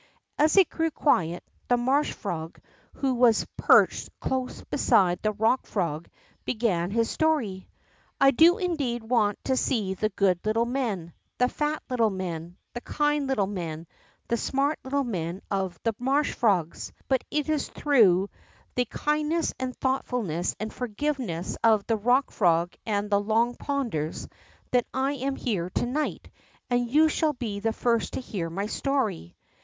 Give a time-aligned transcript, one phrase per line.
[0.39, 2.59] As it grew quiet, the marsh frog,
[2.93, 6.09] who was perched close beside the Bock Frog,
[6.43, 7.69] began his story:
[8.19, 12.81] I do indeed want to see the good little men, the fat little men, the
[12.81, 13.85] kind little men,
[14.27, 16.91] the smart little men of the marsh frogs.
[17.07, 18.27] Bnt it is through
[18.73, 24.27] the kindness and thoughtfulness and forgiveness of the Bock Frog and the Long Ponders
[24.71, 26.31] that I am here to night,
[26.71, 29.35] and you shall be the first to hear my story.